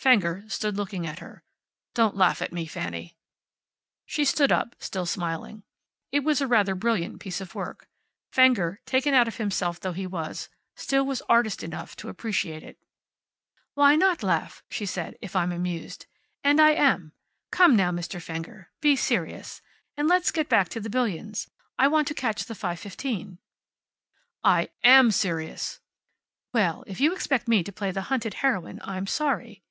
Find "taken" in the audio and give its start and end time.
8.86-9.12